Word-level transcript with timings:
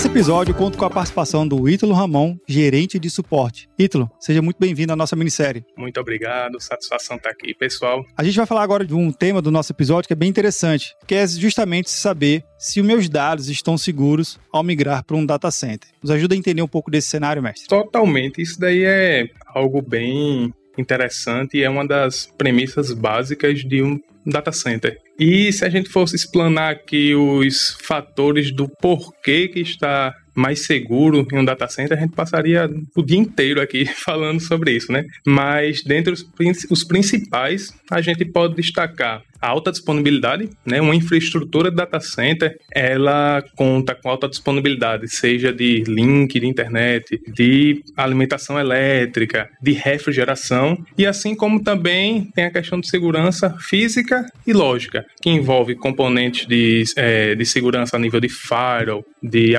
Nesse 0.00 0.08
episódio, 0.08 0.52
eu 0.52 0.56
conto 0.56 0.78
com 0.78 0.86
a 0.86 0.88
participação 0.88 1.46
do 1.46 1.68
Ítalo 1.68 1.92
Ramon, 1.92 2.34
gerente 2.48 2.98
de 2.98 3.10
suporte. 3.10 3.68
Ítalo, 3.78 4.10
seja 4.18 4.40
muito 4.40 4.56
bem-vindo 4.58 4.94
à 4.94 4.96
nossa 4.96 5.14
minissérie. 5.14 5.62
Muito 5.76 6.00
obrigado, 6.00 6.58
satisfação 6.58 7.18
estar 7.18 7.28
aqui, 7.28 7.52
pessoal. 7.52 8.02
A 8.16 8.24
gente 8.24 8.34
vai 8.34 8.46
falar 8.46 8.62
agora 8.62 8.82
de 8.86 8.94
um 8.94 9.12
tema 9.12 9.42
do 9.42 9.50
nosso 9.50 9.72
episódio 9.72 10.08
que 10.08 10.14
é 10.14 10.16
bem 10.16 10.30
interessante, 10.30 10.96
que 11.06 11.14
é 11.14 11.26
justamente 11.26 11.90
saber 11.90 12.42
se 12.58 12.80
os 12.80 12.86
meus 12.86 13.10
dados 13.10 13.50
estão 13.50 13.76
seguros 13.76 14.40
ao 14.50 14.62
migrar 14.62 15.04
para 15.04 15.18
um 15.18 15.26
data 15.26 15.50
center. 15.50 15.90
Nos 16.02 16.10
ajuda 16.10 16.34
a 16.34 16.38
entender 16.38 16.62
um 16.62 16.66
pouco 16.66 16.90
desse 16.90 17.08
cenário, 17.08 17.42
mestre. 17.42 17.68
Totalmente. 17.68 18.40
Isso 18.40 18.58
daí 18.58 18.84
é 18.84 19.28
algo 19.54 19.82
bem 19.82 20.50
interessante 20.78 21.58
e 21.58 21.62
é 21.62 21.68
uma 21.68 21.86
das 21.86 22.24
premissas 22.38 22.90
básicas 22.94 23.58
de 23.58 23.82
um 23.82 24.00
data 24.24 24.50
center. 24.50 24.98
E 25.22 25.52
se 25.52 25.66
a 25.66 25.68
gente 25.68 25.90
fosse 25.90 26.16
explanar 26.16 26.72
aqui 26.72 27.14
os 27.14 27.76
fatores 27.86 28.50
do 28.50 28.66
porquê 28.66 29.48
que 29.48 29.60
está 29.60 30.14
mais 30.34 30.64
seguro 30.66 31.26
em 31.32 31.38
um 31.38 31.44
data 31.44 31.68
center, 31.68 31.96
a 31.96 32.00
gente 32.00 32.14
passaria 32.14 32.70
o 32.96 33.02
dia 33.02 33.18
inteiro 33.18 33.60
aqui 33.60 33.86
falando 34.04 34.40
sobre 34.40 34.72
isso, 34.72 34.92
né? 34.92 35.04
Mas 35.26 35.82
dentre 35.82 36.12
os, 36.12 36.26
os 36.70 36.84
principais, 36.84 37.72
a 37.90 38.00
gente 38.00 38.24
pode 38.24 38.54
destacar 38.56 39.22
a 39.40 39.48
alta 39.48 39.72
disponibilidade, 39.72 40.50
né? 40.64 40.80
Uma 40.80 40.94
infraestrutura 40.94 41.70
de 41.70 41.76
data 41.76 41.98
center, 41.98 42.56
ela 42.72 43.42
conta 43.56 43.94
com 43.94 44.10
alta 44.10 44.28
disponibilidade, 44.28 45.08
seja 45.08 45.52
de 45.52 45.82
link 45.86 46.38
de 46.38 46.46
internet, 46.46 47.20
de 47.28 47.82
alimentação 47.96 48.58
elétrica, 48.58 49.48
de 49.62 49.72
refrigeração, 49.72 50.76
e 50.96 51.06
assim 51.06 51.34
como 51.34 51.62
também 51.62 52.24
tem 52.34 52.44
a 52.44 52.50
questão 52.50 52.78
de 52.78 52.88
segurança 52.88 53.56
física 53.58 54.26
e 54.46 54.52
lógica, 54.52 55.06
que 55.22 55.30
envolve 55.30 55.74
componentes 55.74 56.46
de, 56.46 56.84
é, 56.96 57.34
de 57.34 57.46
segurança 57.46 57.96
a 57.96 58.00
nível 58.00 58.20
de 58.20 58.28
firewall, 58.28 59.04
de 59.22 59.56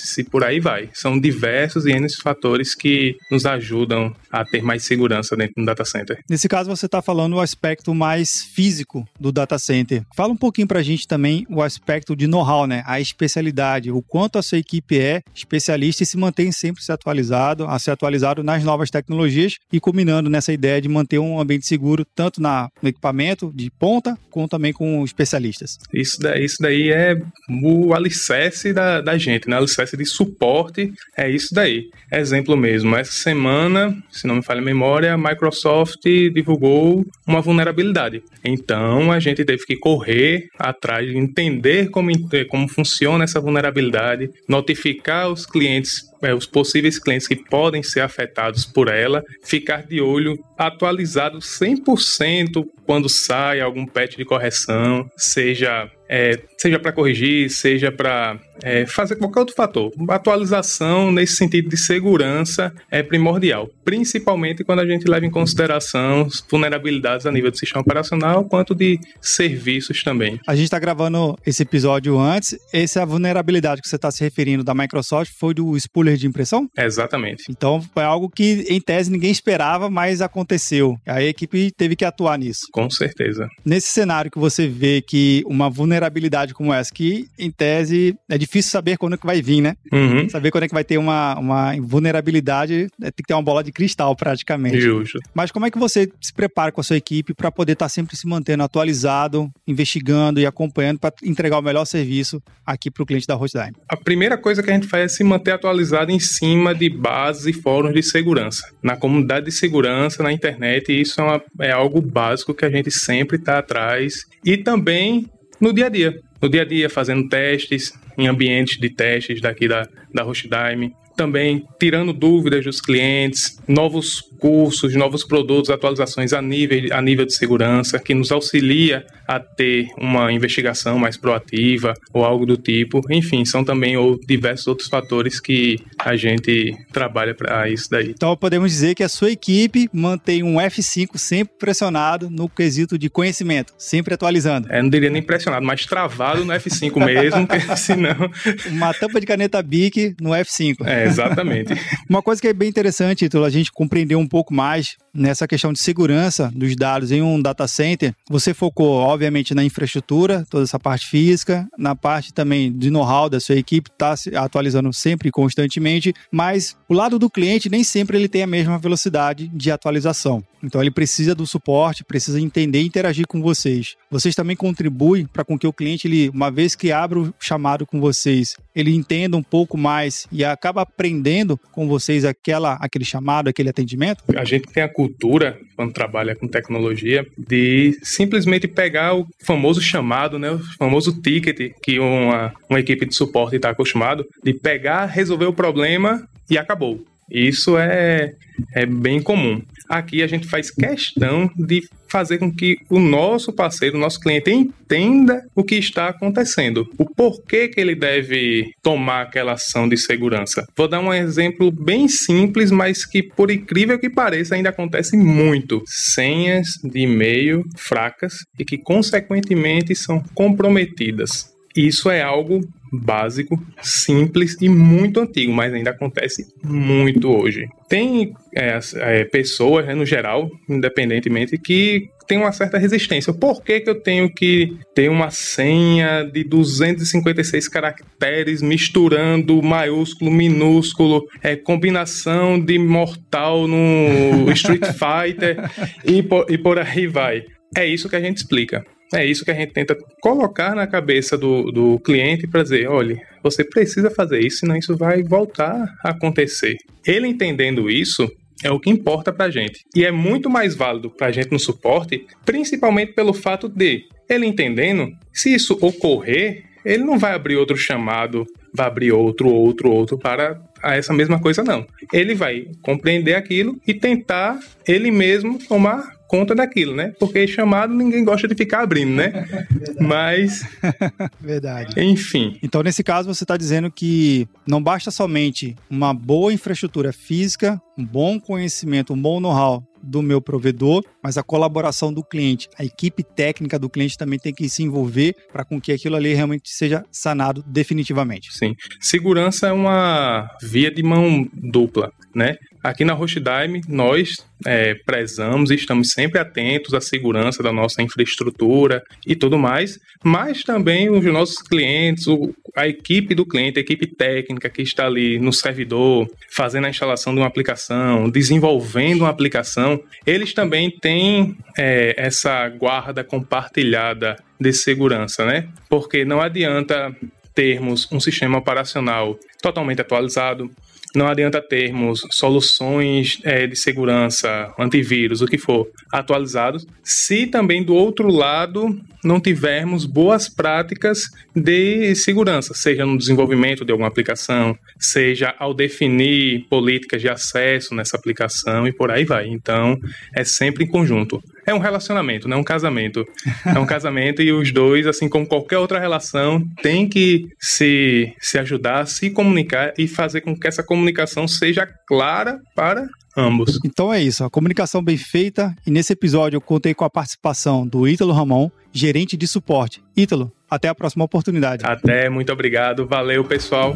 appliances 0.00 0.18
e 0.18 0.24
por 0.24 0.44
aí 0.44 0.60
vai. 0.60 0.88
São 0.92 1.18
diversos 1.18 1.86
e 1.86 1.92
N 1.92 2.06
fatores 2.22 2.74
que 2.74 3.16
nos 3.30 3.46
ajudam 3.46 4.14
a 4.30 4.44
ter 4.44 4.62
mais 4.62 4.84
segurança 4.84 5.36
dentro 5.36 5.54
do 5.56 5.64
data 5.64 5.84
center. 5.84 6.18
Nesse 6.28 6.48
caso, 6.48 6.70
você 6.70 6.86
está 6.86 7.02
falando 7.02 7.34
o 7.34 7.40
aspecto 7.40 7.94
mais 7.94 8.42
físico 8.42 9.06
do 9.18 9.30
data 9.30 9.58
center. 9.58 10.02
Fala 10.14 10.32
um 10.32 10.36
pouquinho 10.36 10.66
para 10.66 10.80
a 10.80 10.82
gente 10.82 11.06
também 11.06 11.46
o 11.48 11.62
aspecto 11.62 12.16
de 12.16 12.26
know-how, 12.26 12.66
né? 12.66 12.82
A 12.86 13.00
especialidade, 13.00 13.90
o 13.90 14.02
quanto 14.02 14.38
a 14.38 14.42
sua 14.42 14.58
equipe 14.58 14.98
é 14.98 15.22
especialista 15.34 16.02
e 16.02 16.06
se 16.06 16.16
mantém 16.16 16.50
sempre 16.50 16.82
se 16.82 16.90
atualizado, 16.90 17.66
a 17.66 17.78
ser 17.78 17.90
atualizado 17.90 18.42
nas 18.42 18.64
novas 18.64 18.90
tecnologias 18.90 19.56
e 19.72 19.78
combinando 19.78 20.30
nessa 20.30 20.52
ideia 20.52 20.80
de 20.80 20.88
manter 20.88 21.18
um 21.18 21.38
ambiente 21.38 21.66
seguro 21.66 22.04
tanto 22.04 22.40
na, 22.40 22.68
no 22.82 22.88
equipamento 22.88 23.52
de 23.54 23.70
ponta, 23.70 24.18
como 24.30 24.48
também 24.48 24.72
com 24.72 25.04
especialistas. 25.04 25.78
Isso 25.92 26.20
daí, 26.20 26.44
isso 26.44 26.56
daí 26.60 26.90
é 26.90 27.20
o 27.62 27.94
alicerce 27.94 28.72
da, 28.72 29.00
da 29.00 29.18
gente, 29.18 29.48
né? 29.48 29.56
O 29.56 29.58
alicerce 29.58 29.89
de 29.96 30.04
suporte 30.04 30.92
é 31.16 31.30
isso 31.30 31.54
daí. 31.54 31.88
Exemplo 32.12 32.56
mesmo, 32.56 32.96
essa 32.96 33.12
semana 33.12 33.96
se 34.10 34.26
não 34.26 34.36
me 34.36 34.42
falha 34.42 34.60
a 34.60 34.64
memória, 34.64 35.14
a 35.14 35.18
Microsoft 35.18 36.02
divulgou 36.02 37.04
uma 37.26 37.40
vulnerabilidade. 37.40 38.22
Então 38.44 39.12
a 39.12 39.20
gente 39.20 39.44
teve 39.44 39.64
que 39.64 39.76
correr 39.76 40.48
atrás 40.58 41.06
de 41.06 41.16
entender 41.16 41.90
como, 41.90 42.10
como 42.48 42.68
funciona 42.68 43.24
essa 43.24 43.40
vulnerabilidade, 43.40 44.30
notificar 44.48 45.30
os 45.30 45.46
clientes 45.46 46.10
é, 46.22 46.34
os 46.34 46.46
possíveis 46.46 46.98
clientes 46.98 47.26
que 47.26 47.36
podem 47.36 47.82
ser 47.82 48.00
afetados 48.00 48.66
por 48.66 48.88
ela, 48.88 49.24
ficar 49.42 49.86
de 49.86 50.02
olho 50.02 50.38
atualizado 50.58 51.38
100% 51.38 52.62
quando 52.84 53.08
sai 53.08 53.60
algum 53.60 53.86
patch 53.86 54.16
de 54.16 54.24
correção, 54.24 55.08
seja 55.16 55.90
é, 56.12 56.38
seja 56.58 56.78
para 56.78 56.92
corrigir, 56.92 57.48
seja 57.48 57.92
para 57.92 58.38
é, 58.62 58.86
fazer 58.86 59.16
qualquer 59.16 59.40
outro 59.40 59.54
fator. 59.54 59.92
atualização 60.08 61.12
nesse 61.12 61.36
sentido 61.36 61.68
de 61.68 61.76
segurança 61.76 62.72
é 62.90 63.02
primordial, 63.02 63.68
principalmente 63.84 64.64
quando 64.64 64.80
a 64.80 64.86
gente 64.86 65.08
leva 65.08 65.26
em 65.26 65.30
consideração 65.30 66.28
vulnerabilidades 66.50 67.26
a 67.26 67.32
nível 67.32 67.50
do 67.50 67.58
sistema 67.58 67.82
operacional 67.82 68.44
quanto 68.44 68.74
de 68.74 68.98
serviços 69.20 70.02
também. 70.02 70.38
A 70.46 70.54
gente 70.54 70.64
está 70.64 70.78
gravando 70.78 71.38
esse 71.46 71.62
episódio 71.62 72.18
antes. 72.18 72.56
Essa 72.72 73.04
vulnerabilidade 73.04 73.80
que 73.80 73.88
você 73.88 73.96
está 73.96 74.10
se 74.10 74.22
referindo 74.22 74.64
da 74.64 74.74
Microsoft 74.74 75.32
foi 75.38 75.54
do 75.54 75.78
spooler 75.78 76.16
de 76.16 76.26
impressão? 76.26 76.68
Exatamente. 76.76 77.44
Então 77.48 77.80
foi 77.94 78.02
algo 78.02 78.28
que 78.28 78.64
em 78.68 78.80
tese 78.80 79.10
ninguém 79.10 79.30
esperava, 79.30 79.90
mas 79.90 80.20
aconteceu. 80.20 80.96
A 81.06 81.22
equipe 81.22 81.70
teve 81.70 81.96
que 81.96 82.04
atuar 82.04 82.38
nisso. 82.38 82.66
Com 82.72 82.90
certeza. 82.90 83.48
Nesse 83.64 83.88
cenário 83.88 84.30
que 84.30 84.38
você 84.38 84.66
vê 84.66 85.02
que 85.02 85.42
uma 85.46 85.68
vulnerabilidade 85.68 86.00
vulnerabilidade 86.00 86.54
como 86.54 86.72
essa, 86.72 86.92
que 86.92 87.28
em 87.38 87.50
tese 87.50 88.16
é 88.28 88.38
difícil 88.38 88.49
saber 88.62 88.96
quando 88.96 89.14
é 89.14 89.16
que 89.16 89.26
vai 89.26 89.40
vir, 89.40 89.60
né? 89.60 89.76
Uhum. 89.92 90.28
Saber 90.28 90.50
quando 90.50 90.64
é 90.64 90.68
que 90.68 90.74
vai 90.74 90.84
ter 90.84 90.98
uma, 90.98 91.38
uma 91.38 91.76
vulnerabilidade, 91.80 92.88
é, 93.00 93.10
tem 93.10 93.22
que 93.22 93.28
ter 93.28 93.34
uma 93.34 93.42
bola 93.42 93.62
de 93.62 93.70
cristal 93.70 94.14
praticamente. 94.16 94.80
Justo. 94.80 95.18
Mas 95.34 95.50
como 95.50 95.66
é 95.66 95.70
que 95.70 95.78
você 95.78 96.10
se 96.20 96.32
prepara 96.32 96.72
com 96.72 96.80
a 96.80 96.84
sua 96.84 96.96
equipe 96.96 97.32
para 97.32 97.50
poder 97.52 97.72
estar 97.72 97.86
tá 97.86 97.88
sempre 97.88 98.16
se 98.16 98.26
mantendo 98.26 98.62
atualizado, 98.62 99.50
investigando 99.66 100.40
e 100.40 100.46
acompanhando 100.46 100.98
para 100.98 101.14
entregar 101.22 101.58
o 101.58 101.62
melhor 101.62 101.84
serviço 101.84 102.42
aqui 102.66 102.90
para 102.90 103.02
o 103.02 103.06
cliente 103.06 103.26
da 103.26 103.34
Hostdime? 103.34 103.76
A 103.88 103.96
primeira 103.96 104.36
coisa 104.36 104.62
que 104.62 104.70
a 104.70 104.74
gente 104.74 104.86
faz 104.86 105.04
é 105.04 105.08
se 105.08 105.22
manter 105.22 105.52
atualizado 105.52 106.10
em 106.10 106.18
cima 106.18 106.74
de 106.74 106.88
bases 106.88 107.46
e 107.46 107.52
fóruns 107.52 107.94
de 107.94 108.02
segurança. 108.02 108.68
Na 108.82 108.96
comunidade 108.96 109.46
de 109.46 109.52
segurança, 109.52 110.22
na 110.22 110.32
internet, 110.32 110.88
isso 110.92 111.20
é, 111.20 111.24
uma, 111.24 111.42
é 111.60 111.70
algo 111.70 112.00
básico 112.00 112.54
que 112.54 112.64
a 112.64 112.70
gente 112.70 112.90
sempre 112.90 113.36
está 113.36 113.58
atrás. 113.58 114.24
E 114.44 114.56
também 114.56 115.28
no 115.60 115.72
dia 115.72 115.86
a 115.86 115.88
dia. 115.88 116.18
No 116.40 116.48
dia 116.48 116.62
a 116.62 116.64
dia, 116.64 116.88
fazendo 116.88 117.28
testes 117.28 117.92
em 118.20 118.28
ambientes 118.28 118.78
de 118.78 118.90
testes 118.90 119.40
daqui 119.40 119.66
da, 119.66 119.88
da 120.12 120.22
Hostdime, 120.22 120.92
também 121.20 121.66
tirando 121.78 122.14
dúvidas 122.14 122.64
dos 122.64 122.80
clientes, 122.80 123.58
novos 123.68 124.22
cursos, 124.38 124.94
novos 124.94 125.22
produtos, 125.22 125.68
atualizações 125.68 126.32
a 126.32 126.40
nível, 126.40 126.96
a 126.96 127.02
nível 127.02 127.26
de 127.26 127.34
segurança, 127.34 127.98
que 127.98 128.14
nos 128.14 128.32
auxilia 128.32 129.04
a 129.28 129.38
ter 129.38 129.88
uma 129.98 130.32
investigação 130.32 130.98
mais 130.98 131.18
proativa 131.18 131.92
ou 132.12 132.24
algo 132.24 132.46
do 132.46 132.56
tipo. 132.56 133.02
Enfim, 133.10 133.44
são 133.44 133.62
também 133.62 133.98
ou, 133.98 134.18
diversos 134.26 134.66
outros 134.66 134.88
fatores 134.88 135.38
que 135.38 135.78
a 135.98 136.16
gente 136.16 136.74
trabalha 136.90 137.34
para 137.34 137.68
isso 137.68 137.90
daí. 137.90 138.14
Então 138.16 138.34
podemos 138.34 138.72
dizer 138.72 138.94
que 138.94 139.02
a 139.02 139.08
sua 139.08 139.30
equipe 139.30 139.90
mantém 139.92 140.42
um 140.42 140.54
F5 140.54 141.18
sempre 141.18 141.54
pressionado 141.58 142.30
no 142.30 142.48
quesito 142.48 142.96
de 142.96 143.10
conhecimento, 143.10 143.74
sempre 143.76 144.14
atualizando. 144.14 144.68
É, 144.70 144.82
não 144.82 144.88
diria 144.88 145.10
nem 145.10 145.22
pressionado, 145.22 145.66
mas 145.66 145.84
travado 145.84 146.46
no 146.46 146.52
F5 146.54 147.04
mesmo, 147.04 147.46
porque 147.46 147.76
senão... 147.76 148.30
Uma 148.70 148.94
tampa 148.94 149.20
de 149.20 149.26
caneta 149.26 149.62
BIC 149.62 150.16
no 150.18 150.30
F5. 150.30 150.76
É, 150.86 151.09
exatamente. 151.10 151.74
Uma 152.08 152.22
coisa 152.22 152.40
que 152.40 152.48
é 152.48 152.52
bem 152.52 152.68
interessante, 152.68 153.24
Ítalo, 153.24 153.44
a 153.44 153.50
gente 153.50 153.72
compreender 153.72 154.16
um 154.16 154.26
pouco 154.26 154.52
mais 154.52 154.96
nessa 155.12 155.46
questão 155.46 155.72
de 155.72 155.80
segurança 155.80 156.50
dos 156.54 156.74
dados 156.76 157.10
em 157.10 157.22
um 157.22 157.40
data 157.40 157.66
center, 157.66 158.14
você 158.28 158.54
focou, 158.54 158.92
obviamente, 158.92 159.54
na 159.54 159.64
infraestrutura, 159.64 160.46
toda 160.48 160.64
essa 160.64 160.78
parte 160.78 161.06
física, 161.06 161.68
na 161.76 161.94
parte 161.94 162.32
também 162.32 162.72
de 162.72 162.90
know-how 162.90 163.28
da 163.28 163.40
sua 163.40 163.56
equipe, 163.56 163.90
está 163.90 164.16
se 164.16 164.34
atualizando 164.36 164.92
sempre 164.92 165.28
e 165.28 165.32
constantemente, 165.32 166.14
mas 166.30 166.76
o 166.88 166.94
lado 166.94 167.18
do 167.18 167.28
cliente 167.28 167.68
nem 167.68 167.82
sempre 167.82 168.16
ele 168.16 168.28
tem 168.28 168.42
a 168.42 168.46
mesma 168.46 168.78
velocidade 168.78 169.48
de 169.48 169.70
atualização. 169.70 170.42
Então 170.62 170.80
ele 170.80 170.90
precisa 170.90 171.34
do 171.34 171.46
suporte, 171.46 172.04
precisa 172.04 172.40
entender 172.40 172.82
e 172.82 172.86
interagir 172.86 173.26
com 173.26 173.40
vocês. 173.40 173.96
Vocês 174.10 174.34
também 174.34 174.56
contribuem 174.56 175.26
para 175.26 175.44
com 175.44 175.58
que 175.58 175.66
o 175.66 175.72
cliente, 175.72 176.06
ele, 176.06 176.28
uma 176.30 176.50
vez 176.50 176.74
que 176.74 176.92
abre 176.92 177.18
o 177.18 177.34
chamado 177.38 177.86
com 177.86 178.00
vocês, 178.00 178.56
ele 178.74 178.94
entenda 178.94 179.36
um 179.36 179.42
pouco 179.42 179.76
mais 179.76 180.26
e 180.30 180.44
acaba 180.44 180.82
aprendendo 180.82 181.58
com 181.72 181.88
vocês 181.88 182.24
aquela, 182.24 182.74
aquele 182.74 183.04
chamado, 183.04 183.48
aquele 183.48 183.70
atendimento? 183.70 184.22
A 184.34 184.44
gente 184.44 184.66
tem 184.72 184.82
a 184.82 184.88
cultura, 184.88 185.58
quando 185.76 185.92
trabalha 185.92 186.34
com 186.34 186.46
tecnologia, 186.46 187.26
de 187.36 187.98
simplesmente 188.02 188.68
pegar 188.68 189.14
o 189.14 189.26
famoso 189.44 189.80
chamado, 189.80 190.38
né, 190.38 190.50
o 190.50 190.58
famoso 190.76 191.20
ticket 191.20 191.72
que 191.82 191.98
uma, 191.98 192.52
uma 192.68 192.80
equipe 192.80 193.06
de 193.06 193.14
suporte 193.14 193.56
está 193.56 193.70
acostumado, 193.70 194.24
de 194.42 194.54
pegar, 194.54 195.06
resolver 195.06 195.46
o 195.46 195.52
problema 195.52 196.26
e 196.48 196.58
acabou. 196.58 197.04
Isso 197.30 197.78
é, 197.78 198.34
é 198.74 198.84
bem 198.84 199.22
comum. 199.22 199.62
Aqui 199.90 200.22
a 200.22 200.26
gente 200.28 200.46
faz 200.46 200.70
questão 200.70 201.50
de 201.56 201.82
fazer 202.08 202.38
com 202.38 202.50
que 202.52 202.78
o 202.88 202.98
nosso 202.98 203.52
parceiro, 203.52 203.96
o 203.96 204.00
nosso 204.00 204.20
cliente 204.20 204.50
entenda 204.50 205.42
o 205.54 205.64
que 205.64 205.76
está 205.76 206.08
acontecendo, 206.08 206.88
o 206.96 207.04
porquê 207.04 207.68
que 207.68 207.80
ele 207.80 207.94
deve 207.94 208.72
tomar 208.82 209.22
aquela 209.22 209.52
ação 209.52 209.88
de 209.88 209.96
segurança. 209.96 210.64
Vou 210.76 210.88
dar 210.88 211.00
um 211.00 211.12
exemplo 211.12 211.70
bem 211.70 212.08
simples, 212.08 212.70
mas 212.70 213.04
que 213.04 213.22
por 213.22 213.50
incrível 213.50 213.98
que 213.98 214.10
pareça 214.10 214.54
ainda 214.54 214.70
acontece 214.70 215.16
muito. 215.16 215.82
Senhas 215.86 216.68
de 216.82 217.00
e-mail 217.00 217.64
fracas 217.76 218.34
e 218.58 218.64
que 218.64 218.78
consequentemente 218.78 219.94
são 219.94 220.22
comprometidas. 220.34 221.50
Isso 221.76 222.10
é 222.10 222.20
algo 222.20 222.60
básico, 222.92 223.60
simples 223.80 224.56
e 224.60 224.68
muito 224.68 225.20
antigo, 225.20 225.52
mas 225.52 225.72
ainda 225.72 225.90
acontece 225.90 226.46
muito 226.62 227.30
hoje. 227.30 227.68
Tem 227.88 228.32
é, 228.54 228.78
é, 228.96 229.24
pessoas, 229.24 229.86
né, 229.86 229.94
no 229.94 230.04
geral, 230.04 230.50
independentemente, 230.68 231.58
que 231.58 232.08
tem 232.26 232.38
uma 232.38 232.52
certa 232.52 232.78
resistência. 232.78 233.32
Por 233.32 233.62
que, 233.62 233.80
que 233.80 233.90
eu 233.90 234.00
tenho 234.00 234.32
que 234.32 234.76
ter 234.94 235.08
uma 235.08 235.30
senha 235.30 236.22
de 236.22 236.44
256 236.44 237.66
caracteres 237.66 238.62
misturando 238.62 239.60
maiúsculo, 239.60 240.30
minúsculo, 240.30 241.26
é, 241.42 241.56
combinação 241.56 242.58
de 242.58 242.78
mortal 242.78 243.66
no 243.66 244.50
Street 244.54 244.84
Fighter 244.84 245.56
e 246.04 246.22
por, 246.22 246.46
e 246.48 246.56
por 246.56 246.78
aí 246.78 247.08
vai? 247.08 247.42
É 247.76 247.84
isso 247.86 248.08
que 248.08 248.16
a 248.16 248.20
gente 248.20 248.38
explica. 248.38 248.84
É 249.12 249.24
isso 249.24 249.44
que 249.44 249.50
a 249.50 249.54
gente 249.54 249.72
tenta 249.72 249.96
colocar 250.20 250.74
na 250.74 250.86
cabeça 250.86 251.36
do, 251.36 251.70
do 251.72 251.98
cliente 251.98 252.46
para 252.46 252.62
dizer: 252.62 252.88
olha, 252.88 253.20
você 253.42 253.64
precisa 253.64 254.10
fazer 254.10 254.40
isso, 254.40 254.58
senão 254.58 254.76
isso 254.76 254.96
vai 254.96 255.22
voltar 255.22 255.96
a 256.04 256.10
acontecer. 256.10 256.76
Ele 257.06 257.26
entendendo 257.26 257.90
isso, 257.90 258.30
é 258.62 258.70
o 258.70 258.78
que 258.78 258.90
importa 258.90 259.32
para 259.32 259.46
a 259.46 259.50
gente. 259.50 259.84
E 259.96 260.04
é 260.04 260.12
muito 260.12 260.48
mais 260.48 260.74
válido 260.74 261.10
para 261.10 261.28
a 261.28 261.32
gente 261.32 261.50
no 261.50 261.58
suporte, 261.58 262.26
principalmente 262.44 263.12
pelo 263.12 263.32
fato 263.32 263.68
de 263.68 264.04
ele 264.28 264.46
entendendo, 264.46 265.12
se 265.32 265.52
isso 265.52 265.76
ocorrer, 265.80 266.64
ele 266.84 267.04
não 267.04 267.18
vai 267.18 267.32
abrir 267.32 267.56
outro 267.56 267.76
chamado, 267.76 268.46
vai 268.74 268.86
abrir 268.86 269.12
outro, 269.12 269.48
outro, 269.48 269.90
outro 269.90 270.18
para 270.18 270.60
essa 270.82 271.12
mesma 271.12 271.40
coisa, 271.40 271.62
não. 271.62 271.86
Ele 272.12 272.34
vai 272.34 272.66
compreender 272.82 273.34
aquilo 273.34 273.80
e 273.86 273.94
tentar 273.94 274.58
ele 274.86 275.10
mesmo 275.10 275.58
tomar 275.58 276.20
conta 276.30 276.54
daquilo, 276.54 276.94
né? 276.94 277.12
Porque 277.18 277.46
chamado 277.48 277.92
ninguém 277.92 278.24
gosta 278.24 278.46
de 278.46 278.54
ficar 278.54 278.82
abrindo, 278.82 279.10
né? 279.10 279.44
Mas. 280.00 280.62
Verdade. 281.40 282.00
Enfim. 282.00 282.56
Então, 282.62 282.84
nesse 282.84 283.02
caso, 283.02 283.32
você 283.32 283.42
está 283.42 283.56
dizendo 283.56 283.90
que 283.90 284.46
não 284.64 284.80
basta 284.80 285.10
somente 285.10 285.74
uma 285.90 286.14
boa 286.14 286.52
infraestrutura 286.52 287.12
física, 287.12 287.82
um 287.98 288.04
bom 288.04 288.38
conhecimento, 288.38 289.12
um 289.12 289.20
bom 289.20 289.40
know-how 289.40 289.84
do 290.02 290.22
meu 290.22 290.40
provedor, 290.40 291.04
mas 291.22 291.36
a 291.36 291.42
colaboração 291.42 292.12
do 292.12 292.22
cliente, 292.22 292.68
a 292.78 292.84
equipe 292.84 293.22
técnica 293.22 293.78
do 293.78 293.88
cliente 293.88 294.16
também 294.16 294.38
tem 294.38 294.52
que 294.52 294.68
se 294.68 294.82
envolver 294.82 295.34
para 295.52 295.64
com 295.64 295.80
que 295.80 295.92
aquilo 295.92 296.16
ali 296.16 296.34
realmente 296.34 296.70
seja 296.70 297.04
sanado 297.10 297.62
definitivamente. 297.66 298.52
Sim. 298.52 298.74
Segurança 299.00 299.68
é 299.68 299.72
uma 299.72 300.48
via 300.62 300.90
de 300.90 301.02
mão 301.02 301.46
dupla, 301.52 302.12
né? 302.34 302.56
Aqui 302.82 303.04
na 303.04 303.12
Rochdime, 303.12 303.82
nós 303.86 304.36
é, 304.64 304.94
prezamos 304.94 305.70
e 305.70 305.74
estamos 305.74 306.12
sempre 306.12 306.38
atentos 306.38 306.94
à 306.94 307.00
segurança 307.00 307.62
da 307.62 307.72
nossa 307.72 308.00
infraestrutura 308.00 309.02
e 309.26 309.36
tudo 309.36 309.58
mais, 309.58 309.98
mas 310.24 310.62
também 310.62 311.10
os 311.10 311.22
nossos 311.26 311.58
clientes, 311.58 312.26
o, 312.26 312.54
a 312.74 312.88
equipe 312.88 313.34
do 313.34 313.44
cliente, 313.44 313.78
a 313.78 313.82
equipe 313.82 314.06
técnica 314.06 314.70
que 314.70 314.80
está 314.80 315.06
ali 315.06 315.38
no 315.38 315.52
servidor, 315.52 316.26
fazendo 316.50 316.86
a 316.86 316.90
instalação 316.90 317.34
de 317.34 317.40
uma 317.40 317.46
aplicação, 317.46 318.30
desenvolvendo 318.30 319.22
uma 319.22 319.30
aplicação, 319.30 320.02
eles 320.26 320.54
também 320.54 320.90
têm 320.90 321.58
é, 321.76 322.14
essa 322.16 322.66
guarda 322.70 323.22
compartilhada 323.22 324.36
de 324.58 324.72
segurança, 324.72 325.44
né? 325.44 325.68
Porque 325.88 326.24
não 326.24 326.40
adianta 326.40 327.14
termos 327.54 328.10
um 328.10 328.20
sistema 328.20 328.58
operacional 328.58 329.38
totalmente 329.62 330.00
atualizado, 330.00 330.70
não 331.14 331.26
adianta 331.26 331.60
termos 331.60 332.20
soluções 332.30 333.40
é, 333.42 333.66
de 333.66 333.74
segurança, 333.74 334.72
antivírus, 334.78 335.42
o 335.42 335.46
que 335.46 335.58
for, 335.58 335.88
atualizados, 336.12 336.86
se 337.02 337.46
também 337.46 337.82
do 337.82 337.94
outro 337.94 338.30
lado 338.30 338.96
não 339.24 339.40
tivermos 339.40 340.06
boas 340.06 340.48
práticas 340.48 341.24
de 341.54 342.14
segurança, 342.14 342.74
seja 342.74 343.04
no 343.04 343.18
desenvolvimento 343.18 343.84
de 343.84 343.90
alguma 343.90 344.08
aplicação, 344.08 344.76
seja 344.98 345.54
ao 345.58 345.74
definir 345.74 346.66
políticas 346.70 347.20
de 347.20 347.28
acesso 347.28 347.94
nessa 347.94 348.16
aplicação 348.16 348.86
e 348.86 348.92
por 348.92 349.10
aí 349.10 349.24
vai. 349.24 349.48
Então, 349.48 349.98
é 350.34 350.44
sempre 350.44 350.84
em 350.84 350.88
conjunto. 350.88 351.42
É 351.70 351.74
um 351.74 351.78
relacionamento, 351.78 352.48
não 352.48 352.56
é 352.56 352.60
um 352.60 352.64
casamento. 352.64 353.24
É 353.64 353.78
um 353.78 353.86
casamento 353.86 354.42
e 354.42 354.52
os 354.52 354.72
dois, 354.72 355.06
assim 355.06 355.28
como 355.28 355.46
qualquer 355.46 355.78
outra 355.78 356.00
relação, 356.00 356.60
tem 356.82 357.08
que 357.08 357.46
se, 357.60 358.34
se 358.40 358.58
ajudar, 358.58 359.06
se 359.06 359.30
comunicar 359.30 359.92
e 359.96 360.08
fazer 360.08 360.40
com 360.40 360.58
que 360.58 360.66
essa 360.66 360.82
comunicação 360.82 361.46
seja 361.46 361.88
clara 362.08 362.58
para 362.74 363.06
ambos. 363.36 363.78
Então 363.84 364.12
é 364.12 364.20
isso, 364.20 364.42
a 364.42 364.50
comunicação 364.50 365.00
bem 365.00 365.16
feita. 365.16 365.72
E 365.86 365.92
nesse 365.92 366.12
episódio 366.12 366.56
eu 366.56 366.60
contei 366.60 366.92
com 366.92 367.04
a 367.04 367.10
participação 367.10 367.86
do 367.86 368.08
Ítalo 368.08 368.32
Ramon, 368.32 368.68
gerente 368.92 369.36
de 369.36 369.46
suporte. 369.46 370.02
Ítalo, 370.16 370.50
até 370.68 370.88
a 370.88 370.94
próxima 370.94 371.24
oportunidade. 371.24 371.84
Até, 371.86 372.28
muito 372.28 372.52
obrigado. 372.52 373.06
Valeu, 373.06 373.44
pessoal. 373.44 373.94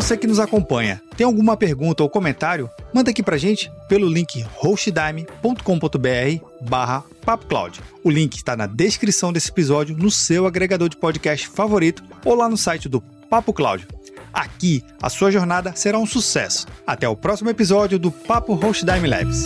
Você 0.00 0.16
que 0.16 0.26
nos 0.26 0.40
acompanha, 0.40 1.02
tem 1.14 1.26
alguma 1.26 1.58
pergunta 1.58 2.02
ou 2.02 2.08
comentário? 2.08 2.70
Manda 2.90 3.10
aqui 3.10 3.22
pra 3.22 3.36
gente 3.36 3.70
pelo 3.86 4.08
link 4.08 4.42
hostdime.com.br 4.56 6.44
barra 6.62 7.04
papocloud. 7.22 7.78
O 8.02 8.08
link 8.08 8.34
está 8.34 8.56
na 8.56 8.66
descrição 8.66 9.30
desse 9.30 9.50
episódio, 9.50 9.94
no 9.94 10.10
seu 10.10 10.46
agregador 10.46 10.88
de 10.88 10.96
podcast 10.96 11.46
favorito 11.48 12.02
ou 12.24 12.34
lá 12.34 12.48
no 12.48 12.56
site 12.56 12.88
do 12.88 13.02
Papo 13.28 13.52
Cloud. 13.52 13.86
Aqui, 14.32 14.82
a 15.02 15.10
sua 15.10 15.30
jornada 15.30 15.74
será 15.76 15.98
um 15.98 16.06
sucesso. 16.06 16.66
Até 16.86 17.06
o 17.06 17.14
próximo 17.14 17.50
episódio 17.50 17.98
do 17.98 18.10
Papo 18.10 18.54
Hostdime 18.54 19.06
Labs. 19.06 19.44